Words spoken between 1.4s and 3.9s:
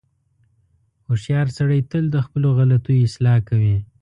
سړی تل د خپلو غلطیو اصلاح کوي.